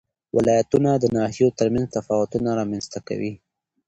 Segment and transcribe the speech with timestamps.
[0.37, 3.33] ولایتونه د ناحیو ترمنځ تفاوتونه رامنځ ته کوي.